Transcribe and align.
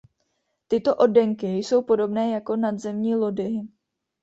Tyto 0.67 0.93
oddenky 0.95 1.47
jsou 1.57 1.81
podobné 1.81 2.29
jako 2.31 2.55
nadzemní 2.55 3.15
lodyhy. 3.15 3.67